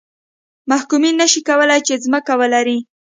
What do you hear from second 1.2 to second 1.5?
نه شي